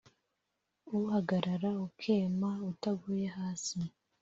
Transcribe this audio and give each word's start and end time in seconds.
ugahagarara 0.95 1.69
ukema 1.87 2.49
utaguye 2.71 3.27
hasi 3.37 3.79